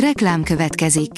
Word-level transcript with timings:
Reklám 0.00 0.42
következik. 0.42 1.10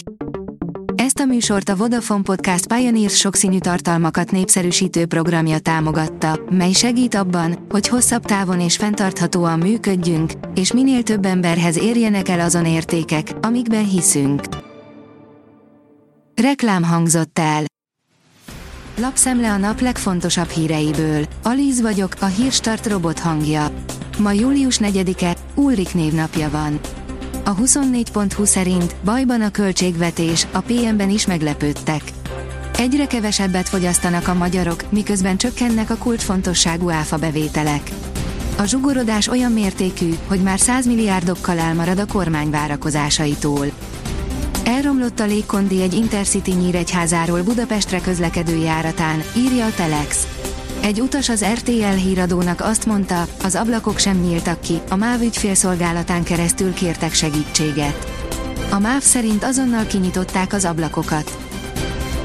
Ezt 0.95 1.19
a 1.19 1.25
műsort 1.25 1.69
a 1.69 1.77
Vodafone 1.77 2.23
Podcast 2.23 2.67
Pioneers 2.67 3.17
sokszínű 3.17 3.59
tartalmakat 3.59 4.31
népszerűsítő 4.31 5.07
programja 5.07 5.59
támogatta, 5.59 6.41
mely 6.51 6.73
segít 6.73 7.15
abban, 7.15 7.67
hogy 7.69 7.89
hosszabb 7.89 8.25
távon 8.25 8.61
és 8.61 8.77
fenntarthatóan 8.77 9.59
működjünk, 9.59 10.33
és 10.55 10.73
minél 10.73 11.03
több 11.03 11.25
emberhez 11.25 11.79
érjenek 11.79 12.29
el 12.29 12.41
azon 12.41 12.67
értékek, 12.67 13.33
amikben 13.41 13.89
hiszünk. 13.89 14.43
Reklám 16.35 16.85
hangzott 16.85 17.39
el. 17.39 17.63
Lapszemle 18.97 19.51
a 19.53 19.57
nap 19.57 19.81
legfontosabb 19.81 20.49
híreiből. 20.49 21.25
Alíz 21.43 21.81
vagyok, 21.81 22.13
a 22.21 22.27
hírstart 22.27 22.87
robot 22.87 23.19
hangja. 23.19 23.71
Ma 24.19 24.33
július 24.33 24.79
4-e, 24.83 25.37
Ulrik 25.55 25.95
névnapja 25.95 26.51
van. 26.51 26.81
A 27.49 27.55
24.20 27.55 28.45
szerint 28.45 28.97
bajban 29.05 29.41
a 29.41 29.51
költségvetés, 29.51 30.47
a 30.53 30.61
PM-ben 30.61 31.11
is 31.11 31.27
meglepődtek. 31.27 32.03
Egyre 32.77 33.07
kevesebbet 33.07 33.69
fogyasztanak 33.69 34.29
a 34.29 34.35
magyarok, 34.35 34.91
miközben 34.91 35.37
csökkennek 35.37 35.91
a 35.91 35.97
kulcsfontosságú 35.97 36.91
áfa 36.91 37.17
bevételek. 37.17 37.91
A 38.59 38.65
zsugorodás 38.65 39.29
olyan 39.29 39.53
mértékű, 39.53 40.15
hogy 40.27 40.43
már 40.43 40.59
100 40.59 40.87
milliárdokkal 40.87 41.59
elmarad 41.59 41.99
a 41.99 42.07
kormány 42.07 42.51
várakozásaitól. 42.51 43.67
Elromlott 44.65 45.21
a 45.21 45.27
légkondi 45.27 45.83
egy 45.83 45.95
Intercity 45.95 46.51
Nyíregyházáról 46.51 47.43
Budapestre 47.43 48.01
közlekedő 48.01 48.57
járatán, 48.57 49.23
írja 49.37 49.67
a 49.67 49.75
Telex. 49.77 50.27
Egy 50.81 51.01
utas 51.01 51.29
az 51.29 51.45
RTL 51.45 51.97
híradónak 51.97 52.61
azt 52.61 52.87
mondta, 52.87 53.27
az 53.43 53.55
ablakok 53.55 53.99
sem 53.99 54.17
nyíltak 54.17 54.61
ki, 54.61 54.81
a 54.91 54.97
MÁV 54.97 55.23
ügyfélszolgálatán 55.23 56.23
keresztül 56.23 56.73
kértek 56.73 57.13
segítséget. 57.13 58.07
A 58.71 58.79
MÁV 58.79 59.03
szerint 59.03 59.45
azonnal 59.45 59.87
kinyitották 59.87 60.53
az 60.53 60.65
ablakokat. 60.65 61.39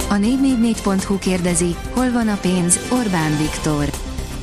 A 0.09 0.13
444.hu 0.13 1.19
kérdezi, 1.19 1.75
hol 1.93 2.11
van 2.11 2.27
a 2.27 2.37
pénz, 2.41 2.79
Orbán 2.91 3.37
Viktor. 3.37 3.89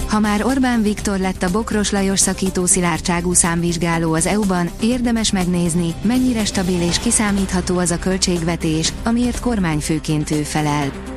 Ha 0.08 0.18
már 0.18 0.44
Orbán 0.44 0.82
Viktor 0.82 1.18
lett 1.18 1.42
a 1.42 1.50
Bokros 1.50 1.90
Lajos 1.90 2.20
szakító 2.20 2.66
szilárdságú 2.66 3.32
számvizsgáló 3.32 4.12
az 4.12 4.26
EU-ban, 4.26 4.70
érdemes 4.80 5.32
megnézni, 5.32 5.94
mennyire 6.02 6.44
stabil 6.44 6.80
és 6.80 6.98
kiszámítható 6.98 7.78
az 7.78 7.90
a 7.90 7.98
költségvetés, 7.98 8.92
amiért 9.04 9.40
kormányfőként 9.40 10.30
ő 10.30 10.42
felel. 10.42 11.09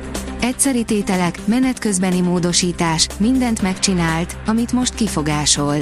Egyszeri 0.44 0.84
tételek, 0.84 1.38
menet 1.44 1.78
közbeni 1.78 2.20
módosítás, 2.20 3.06
mindent 3.18 3.62
megcsinált, 3.62 4.36
amit 4.46 4.72
most 4.72 4.94
kifogásol. 4.94 5.76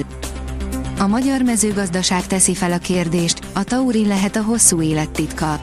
A 0.98 1.06
magyar 1.06 1.42
mezőgazdaság 1.42 2.26
teszi 2.26 2.54
fel 2.54 2.72
a 2.72 2.78
kérdést, 2.78 3.38
a 3.52 3.64
taurin 3.64 4.06
lehet 4.06 4.36
a 4.36 4.42
hosszú 4.42 4.82
élet 4.82 5.10
titka. 5.10 5.60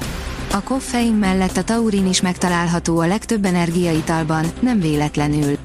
A 0.52 0.64
koffein 0.64 1.14
mellett 1.14 1.58
a 1.58 1.64
taurin 1.64 2.08
is 2.08 2.22
megtalálható 2.22 3.00
a 3.00 3.08
legtöbb 3.08 3.45
energiaitalban, 3.45 4.45
nem 4.59 4.80
véletlenül. 4.80 5.58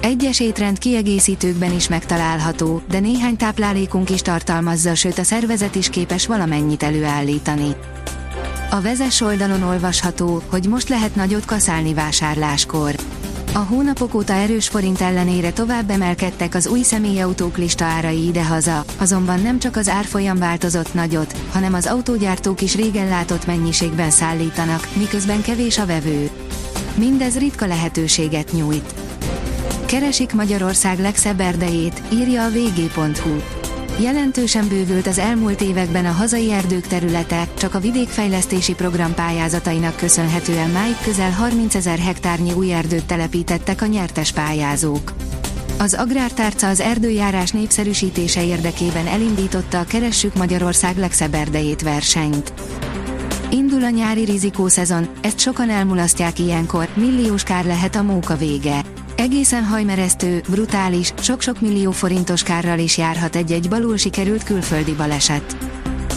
Egyes 0.00 0.40
étrend 0.40 0.78
kiegészítőkben 0.78 1.74
is 1.74 1.88
megtalálható, 1.88 2.82
de 2.90 2.98
néhány 2.98 3.36
táplálékunk 3.36 4.10
is 4.10 4.22
tartalmazza, 4.22 4.94
sőt 4.94 5.18
a 5.18 5.24
szervezet 5.24 5.74
is 5.74 5.88
képes 5.88 6.26
valamennyit 6.26 6.82
előállítani. 6.82 7.76
A 8.70 8.80
vezes 8.80 9.20
oldalon 9.20 9.62
olvasható, 9.62 10.42
hogy 10.50 10.66
most 10.66 10.88
lehet 10.88 11.14
nagyot 11.14 11.44
kaszálni 11.44 11.94
vásárláskor. 11.94 12.94
A 13.54 13.58
hónapok 13.58 14.14
óta 14.14 14.32
erős 14.32 14.68
forint 14.68 15.00
ellenére 15.00 15.52
tovább 15.52 15.90
emelkedtek 15.90 16.54
az 16.54 16.66
új 16.66 16.82
személyautók 16.82 17.56
lista 17.56 17.84
árai 17.84 18.26
idehaza, 18.26 18.84
azonban 18.98 19.40
nem 19.40 19.58
csak 19.58 19.76
az 19.76 19.88
árfolyam 19.88 20.38
változott 20.38 20.94
nagyot, 20.94 21.36
hanem 21.52 21.74
az 21.74 21.86
autógyártók 21.86 22.60
is 22.60 22.74
régen 22.74 23.08
látott 23.08 23.46
mennyiségben 23.46 24.10
szállítanak, 24.10 24.88
miközben 24.96 25.42
kevés 25.42 25.78
a 25.78 25.86
vevő. 25.86 26.30
Mindez 26.94 27.38
ritka 27.38 27.66
lehetőséget 27.66 28.52
nyújt. 28.52 28.94
Keresik 29.86 30.32
Magyarország 30.32 30.98
legszebb 30.98 31.40
erdejét, 31.40 32.02
írja 32.12 32.44
a 32.44 32.50
vg.hu. 32.50 33.57
Jelentősen 34.00 34.68
bővült 34.68 35.06
az 35.06 35.18
elmúlt 35.18 35.60
években 35.60 36.06
a 36.06 36.10
hazai 36.10 36.52
erdők 36.52 36.86
területe, 36.86 37.48
csak 37.58 37.74
a 37.74 37.80
vidékfejlesztési 37.80 38.74
program 38.74 39.14
pályázatainak 39.14 39.96
köszönhetően 39.96 40.70
máig 40.70 40.96
közel 41.02 41.30
30 41.30 41.74
ezer 41.74 41.98
hektárnyi 41.98 42.52
új 42.52 42.72
erdőt 42.72 43.04
telepítettek 43.04 43.82
a 43.82 43.86
nyertes 43.86 44.32
pályázók. 44.32 45.12
Az 45.78 45.94
Agrártárca 45.94 46.68
az 46.68 46.80
erdőjárás 46.80 47.50
népszerűsítése 47.50 48.44
érdekében 48.44 49.06
elindította 49.06 49.78
a 49.78 49.84
Keressük 49.84 50.34
Magyarország 50.34 50.96
legszebb 50.96 51.34
erdejét 51.34 51.82
versenyt. 51.82 52.52
Indul 53.50 53.84
a 53.84 53.90
nyári 53.90 54.24
rizikószezon, 54.24 55.08
ezt 55.20 55.38
sokan 55.38 55.70
elmulasztják 55.70 56.38
ilyenkor, 56.38 56.88
milliós 56.94 57.42
kár 57.42 57.64
lehet 57.64 57.96
a 57.96 58.02
móka 58.02 58.36
vége. 58.36 58.87
Egészen 59.18 59.64
hajmeresztő, 59.64 60.42
brutális, 60.48 61.12
sok-sok 61.20 61.60
millió 61.60 61.90
forintos 61.90 62.42
kárral 62.42 62.78
is 62.78 62.98
járhat 62.98 63.36
egy-egy 63.36 63.68
balul 63.68 63.96
sikerült 63.96 64.42
külföldi 64.42 64.92
baleset. 64.92 65.56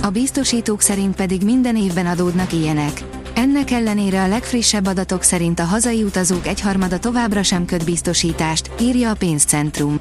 A 0.01 0.09
biztosítók 0.09 0.81
szerint 0.81 1.15
pedig 1.15 1.43
minden 1.43 1.75
évben 1.75 2.05
adódnak 2.05 2.53
ilyenek. 2.53 3.03
Ennek 3.35 3.71
ellenére 3.71 4.21
a 4.23 4.27
legfrissebb 4.27 4.85
adatok 4.85 5.23
szerint 5.23 5.59
a 5.59 5.63
hazai 5.63 6.03
utazók 6.03 6.47
egyharmada 6.47 6.99
továbbra 6.99 7.43
sem 7.43 7.65
köt 7.65 7.85
biztosítást, 7.85 8.71
írja 8.81 9.09
a 9.09 9.15
pénzcentrum. 9.15 9.97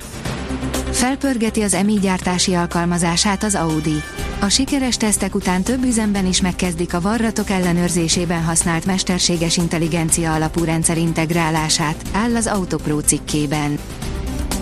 Felpörgeti 1.01 1.63
az 1.63 1.75
EMI 1.75 1.99
gyártási 1.99 2.55
alkalmazását 2.55 3.43
az 3.43 3.55
Audi. 3.55 4.03
A 4.41 4.49
sikeres 4.49 4.97
tesztek 4.97 5.35
után 5.35 5.63
több 5.63 5.85
üzemben 5.85 6.27
is 6.27 6.41
megkezdik 6.41 6.95
a 6.95 7.01
varratok 7.01 7.51
ellenőrzésében 7.51 8.45
használt 8.45 8.85
mesterséges 8.85 9.57
intelligencia 9.57 10.35
alapú 10.35 10.65
rendszer 10.65 10.99
integrálását, 10.99 12.05
áll 12.13 12.37
az 12.37 12.47
Autopro 12.47 13.01
cikkében. 13.01 13.79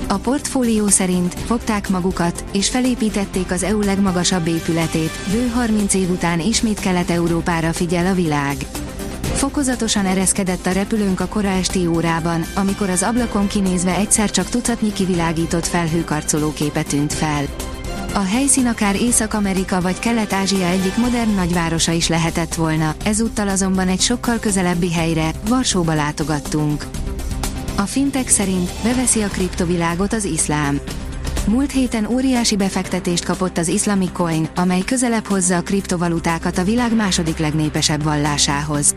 A 0.09 0.17
portfólió 0.17 0.89
szerint 0.89 1.35
fogták 1.35 1.89
magukat, 1.89 2.45
és 2.53 2.69
felépítették 2.69 3.51
az 3.51 3.63
EU 3.63 3.83
legmagasabb 3.83 4.47
épületét, 4.47 5.11
bő 5.33 5.49
30 5.55 5.95
év 5.95 6.11
után 6.11 6.41
ismét 6.41 6.81
Kelet-Európára 6.81 7.73
figyel 7.73 8.07
a 8.07 8.15
világ. 8.15 8.57
Fokozatosan 9.39 10.07
ereszkedett 10.07 10.67
a 10.67 10.73
repülőnk 10.73 11.21
a 11.21 11.27
kora 11.27 11.49
esti 11.49 11.87
órában, 11.87 12.45
amikor 12.55 12.91
az 12.91 13.03
ablakon 13.03 13.47
kinézve 13.47 13.97
egyszer 13.97 14.31
csak 14.31 14.49
tucatnyi 14.49 14.93
kivilágított 14.93 15.67
felhőkarcoló 15.67 16.53
képe 16.53 16.83
tűnt 16.83 17.13
fel. 17.13 17.45
A 18.15 18.19
helyszín 18.19 18.67
akár 18.67 18.95
Észak-Amerika 18.95 19.81
vagy 19.81 19.99
Kelet-Ázsia 19.99 20.67
egyik 20.67 20.97
modern 20.97 21.35
nagyvárosa 21.35 21.93
is 21.93 22.09
lehetett 22.09 22.55
volna, 22.55 22.95
ezúttal 23.05 23.49
azonban 23.49 23.89
egy 23.89 24.01
sokkal 24.01 24.39
közelebbi 24.39 24.93
helyre, 24.93 25.31
Varsóba 25.49 25.95
látogattunk. 25.95 26.85
A 27.77 27.83
fintek 27.83 28.29
szerint 28.29 28.71
beveszi 28.83 29.23
a 29.23 29.29
kriptovilágot 29.29 30.13
az 30.13 30.25
iszlám. 30.25 30.81
Múlt 31.47 31.71
héten 31.71 32.07
óriási 32.07 32.57
befektetést 32.57 33.25
kapott 33.25 33.59
az 33.59 33.69
Islamic 33.69 34.13
Coin, 34.13 34.49
amely 34.57 34.81
közelebb 34.81 35.27
hozza 35.27 35.57
a 35.57 35.63
kriptovalutákat 35.63 36.59
a 36.59 36.65
világ 36.65 36.95
második 36.95 37.39
legnépesebb 37.39 38.03
vallásához. 38.03 38.95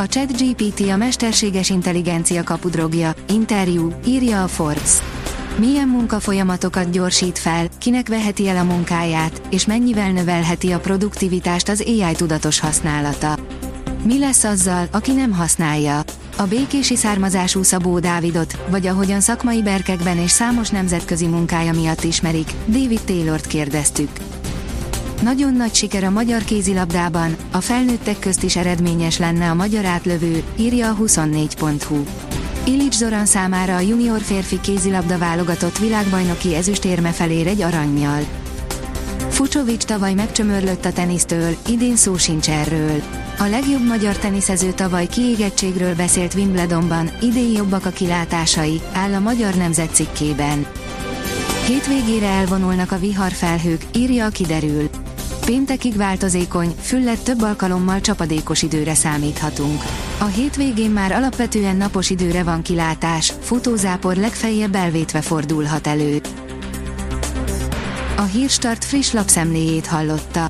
A 0.00 0.06
ChatGPT 0.06 0.80
a 0.80 0.96
mesterséges 0.96 1.70
intelligencia 1.70 2.42
kapudrogja, 2.42 3.14
interjú, 3.28 3.92
írja 4.06 4.42
a 4.42 4.48
Forbes. 4.48 4.98
Milyen 5.58 5.88
munkafolyamatokat 5.88 6.90
gyorsít 6.90 7.38
fel, 7.38 7.68
kinek 7.78 8.08
veheti 8.08 8.48
el 8.48 8.56
a 8.56 8.64
munkáját, 8.64 9.42
és 9.50 9.66
mennyivel 9.66 10.10
növelheti 10.12 10.72
a 10.72 10.80
produktivitást 10.80 11.68
az 11.68 11.84
AI 11.86 12.14
tudatos 12.14 12.60
használata. 12.60 13.38
Mi 14.04 14.18
lesz 14.18 14.44
azzal, 14.44 14.88
aki 14.90 15.12
nem 15.12 15.32
használja? 15.32 16.02
A 16.36 16.42
békési 16.42 16.96
származású 16.96 17.62
Szabó 17.62 17.98
Dávidot, 17.98 18.58
vagy 18.70 18.86
ahogyan 18.86 19.20
szakmai 19.20 19.62
berkekben 19.62 20.18
és 20.18 20.30
számos 20.30 20.68
nemzetközi 20.68 21.26
munkája 21.26 21.72
miatt 21.72 22.04
ismerik, 22.04 22.52
David 22.66 23.00
Taylort 23.00 23.46
kérdeztük. 23.46 24.10
Nagyon 25.22 25.54
nagy 25.54 25.74
siker 25.74 26.04
a 26.04 26.10
magyar 26.10 26.44
kézilabdában, 26.44 27.36
a 27.50 27.60
felnőttek 27.60 28.18
közt 28.18 28.42
is 28.42 28.56
eredményes 28.56 29.18
lenne 29.18 29.50
a 29.50 29.54
magyar 29.54 29.84
átlövő, 29.84 30.42
írja 30.56 30.90
a 30.90 30.96
24.hu. 30.96 32.04
Ilics 32.64 32.94
Zoran 32.94 33.26
számára 33.26 33.76
a 33.76 33.80
junior 33.80 34.20
férfi 34.20 34.60
kézilabda 34.60 35.18
válogatott 35.18 35.78
világbajnoki 35.78 36.54
ezüstérme 36.54 37.10
felér 37.10 37.46
egy 37.46 37.62
aranyjal. 37.62 38.20
Fucsovics 39.28 39.84
tavaly 39.84 40.14
megcsömörlött 40.14 40.84
a 40.84 40.92
tenisztől, 40.92 41.56
idén 41.66 41.96
szó 41.96 42.16
sincs 42.16 42.48
erről. 42.48 43.02
A 43.38 43.44
legjobb 43.44 43.86
magyar 43.86 44.16
teniszező 44.16 44.72
tavaly 44.72 45.06
kiégettségről 45.06 45.94
beszélt 45.94 46.34
Wimbledonban, 46.34 47.10
idén 47.20 47.52
jobbak 47.52 47.86
a 47.86 47.90
kilátásai, 47.90 48.80
áll 48.92 49.12
a 49.12 49.20
magyar 49.20 49.54
nemzet 49.54 49.94
cikkében. 49.94 50.66
Hétvégére 51.70 52.26
elvonulnak 52.26 52.92
a 52.92 52.98
viharfelhők, 52.98 53.84
írja 53.94 54.24
a 54.24 54.28
kiderül. 54.28 54.88
Péntekig 55.44 55.96
változékony, 55.96 56.74
füllet 56.80 57.24
több 57.24 57.42
alkalommal 57.42 58.00
csapadékos 58.00 58.62
időre 58.62 58.94
számíthatunk. 58.94 59.82
A 60.18 60.24
hétvégén 60.24 60.90
már 60.90 61.12
alapvetően 61.12 61.76
napos 61.76 62.10
időre 62.10 62.42
van 62.42 62.62
kilátás, 62.62 63.32
futózápor 63.40 64.16
legfeljebb 64.16 64.74
elvétve 64.74 65.20
fordulhat 65.20 65.86
elő. 65.86 66.20
A 68.16 68.22
Hírstart 68.22 68.84
friss 68.84 69.12
lapszemléjét 69.12 69.86
hallotta. 69.86 70.49